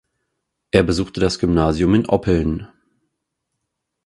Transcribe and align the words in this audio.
Er 0.71 0.81
besuchte 0.81 1.19
das 1.19 1.37
Gymnasium 1.37 1.93
in 1.93 2.09
Oppeln. 2.09 2.67